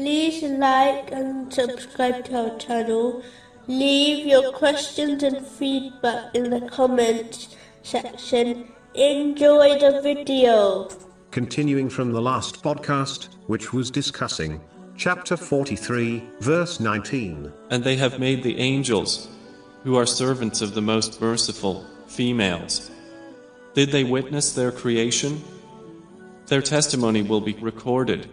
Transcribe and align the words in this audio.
like 0.00 1.12
and 1.12 1.52
subscribe 1.52 2.24
to 2.24 2.50
our 2.50 2.58
channel. 2.58 3.22
Leave 3.66 4.26
your 4.26 4.52
questions 4.52 5.22
and 5.22 5.46
feedback 5.46 6.34
in 6.34 6.50
the 6.50 6.62
comments 6.62 7.54
section. 7.82 8.72
Enjoy 8.94 9.78
the 9.78 10.00
video. 10.02 10.88
Continuing 11.30 11.88
from 11.88 12.12
the 12.12 12.20
last 12.20 12.62
podcast, 12.62 13.28
which 13.46 13.72
was 13.72 13.90
discussing 13.90 14.60
chapter 14.96 15.36
43, 15.36 16.22
verse 16.40 16.80
19. 16.80 17.52
And 17.70 17.84
they 17.84 17.96
have 17.96 18.18
made 18.18 18.42
the 18.42 18.58
angels, 18.58 19.28
who 19.84 19.96
are 19.96 20.06
servants 20.06 20.60
of 20.62 20.74
the 20.74 20.82
most 20.82 21.20
merciful, 21.20 21.86
females. 22.06 22.90
Did 23.74 23.90
they 23.90 24.04
witness 24.04 24.52
their 24.52 24.72
creation? 24.72 25.42
Their 26.46 26.62
testimony 26.62 27.22
will 27.22 27.40
be 27.40 27.54
recorded, 27.54 28.28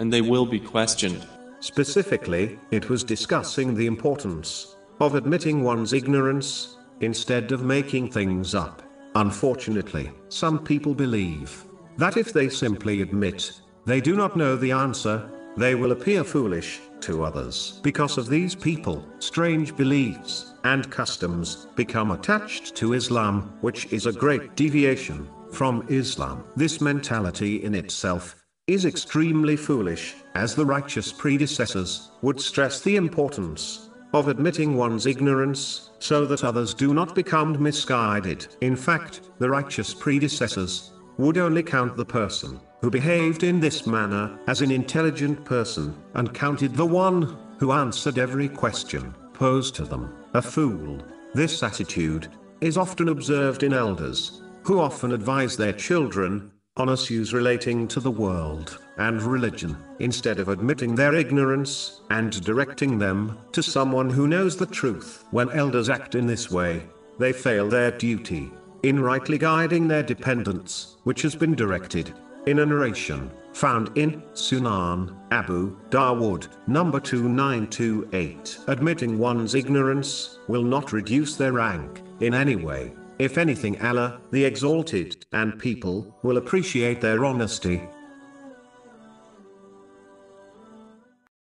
and 0.00 0.12
they 0.12 0.22
will 0.22 0.46
be 0.46 0.58
questioned. 0.58 1.26
Specifically, 1.60 2.58
it 2.70 2.88
was 2.88 3.04
discussing 3.04 3.74
the 3.74 3.86
importance 3.86 4.76
of 4.98 5.14
admitting 5.14 5.62
one's 5.62 5.92
ignorance 5.92 6.78
instead 7.00 7.52
of 7.52 7.62
making 7.62 8.10
things 8.10 8.54
up. 8.54 8.82
Unfortunately, 9.14 10.10
some 10.28 10.58
people 10.58 10.94
believe 10.94 11.64
that 11.98 12.16
if 12.16 12.32
they 12.32 12.48
simply 12.48 13.02
admit 13.02 13.60
they 13.84 14.00
do 14.00 14.16
not 14.16 14.36
know 14.36 14.56
the 14.56 14.72
answer, 14.72 15.30
they 15.56 15.74
will 15.74 15.92
appear 15.92 16.24
foolish 16.24 16.80
to 17.00 17.24
others. 17.24 17.80
Because 17.82 18.16
of 18.16 18.28
these 18.28 18.54
people, 18.54 19.06
strange 19.18 19.76
beliefs 19.76 20.54
and 20.64 20.90
customs 20.90 21.66
become 21.76 22.12
attached 22.12 22.74
to 22.76 22.94
Islam, 22.94 23.52
which 23.60 23.92
is 23.92 24.06
a 24.06 24.12
great 24.12 24.54
deviation 24.56 25.28
from 25.52 25.84
Islam. 25.88 26.44
This 26.56 26.80
mentality 26.80 27.64
in 27.64 27.74
itself 27.74 28.39
is 28.72 28.84
extremely 28.84 29.56
foolish, 29.56 30.14
as 30.34 30.54
the 30.54 30.64
righteous 30.64 31.12
predecessors 31.12 32.10
would 32.22 32.40
stress 32.40 32.80
the 32.80 32.96
importance 32.96 33.88
of 34.12 34.28
admitting 34.28 34.76
one's 34.76 35.06
ignorance, 35.06 35.90
so 35.98 36.24
that 36.24 36.44
others 36.44 36.72
do 36.74 36.94
not 36.94 37.14
become 37.14 37.60
misguided. 37.60 38.46
In 38.60 38.76
fact, 38.76 39.22
the 39.38 39.50
righteous 39.50 39.92
predecessors 39.92 40.92
would 41.18 41.38
only 41.38 41.62
count 41.62 41.96
the 41.96 42.04
person 42.04 42.60
who 42.80 42.90
behaved 42.90 43.42
in 43.42 43.60
this 43.60 43.86
manner 43.86 44.38
as 44.46 44.62
an 44.62 44.70
intelligent 44.70 45.44
person, 45.44 45.94
and 46.14 46.34
counted 46.34 46.74
the 46.74 46.86
one 46.86 47.36
who 47.58 47.72
answered 47.72 48.18
every 48.18 48.48
question 48.48 49.14
posed 49.34 49.74
to 49.74 49.84
them 49.84 50.14
a 50.34 50.42
fool. 50.42 50.98
This 51.34 51.62
attitude 51.62 52.28
is 52.60 52.76
often 52.76 53.08
observed 53.08 53.62
in 53.62 53.72
elders, 53.72 54.42
who 54.62 54.78
often 54.78 55.12
advise 55.12 55.56
their 55.56 55.72
children 55.72 56.50
on 56.76 56.88
issues 56.88 57.34
relating 57.34 57.88
to 57.88 58.00
the 58.00 58.10
world 58.10 58.78
and 58.98 59.22
religion, 59.22 59.76
instead 59.98 60.38
of 60.38 60.48
admitting 60.48 60.94
their 60.94 61.14
ignorance 61.14 62.00
and 62.10 62.42
directing 62.44 62.98
them 62.98 63.36
to 63.52 63.62
someone 63.62 64.08
who 64.08 64.28
knows 64.28 64.56
the 64.56 64.66
truth. 64.66 65.24
When 65.30 65.50
elders 65.50 65.88
act 65.88 66.14
in 66.14 66.26
this 66.26 66.50
way, 66.50 66.82
they 67.18 67.32
fail 67.32 67.68
their 67.68 67.90
duty 67.90 68.50
in 68.82 69.00
rightly 69.00 69.36
guiding 69.36 69.88
their 69.88 70.02
dependents, 70.02 70.96
which 71.04 71.22
has 71.22 71.34
been 71.34 71.54
directed 71.54 72.14
in 72.46 72.60
a 72.60 72.66
narration 72.66 73.30
found 73.52 73.90
in 73.98 74.22
Sunan 74.32 75.14
Abu 75.32 75.76
Dawood, 75.90 76.48
number 76.66 77.00
2928. 77.00 78.58
Admitting 78.68 79.18
one's 79.18 79.54
ignorance 79.54 80.38
will 80.48 80.62
not 80.62 80.92
reduce 80.92 81.36
their 81.36 81.52
rank 81.52 82.00
in 82.20 82.32
any 82.32 82.56
way. 82.56 82.92
If 83.20 83.36
anything, 83.36 83.78
Allah, 83.82 84.22
the 84.30 84.46
Exalted, 84.46 85.26
and 85.30 85.58
people 85.58 86.16
will 86.22 86.38
appreciate 86.38 87.02
their 87.02 87.22
honesty 87.22 87.82